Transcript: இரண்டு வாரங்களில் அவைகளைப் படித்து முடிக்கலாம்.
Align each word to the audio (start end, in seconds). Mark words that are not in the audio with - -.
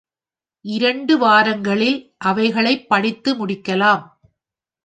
இரண்டு 0.65 1.17
வாரங்களில் 1.17 2.13
அவைகளைப் 2.17 2.89
படித்து 2.89 3.47
முடிக்கலாம். 3.47 4.03